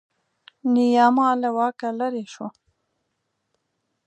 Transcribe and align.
نیاما 0.73 1.29
له 1.41 1.49
واکه 1.57 1.89
لرې 1.99 2.25
شو. 2.33 2.47